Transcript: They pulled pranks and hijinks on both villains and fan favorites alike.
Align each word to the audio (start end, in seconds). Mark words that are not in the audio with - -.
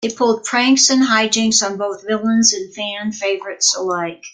They 0.03 0.09
pulled 0.09 0.45
pranks 0.45 0.89
and 0.89 1.03
hijinks 1.03 1.61
on 1.61 1.77
both 1.77 2.07
villains 2.07 2.53
and 2.53 2.73
fan 2.73 3.11
favorites 3.11 3.75
alike. 3.77 4.23